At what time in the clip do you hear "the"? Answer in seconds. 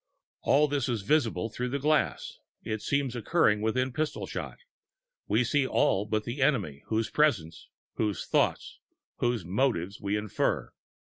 1.69-1.77, 6.23-6.41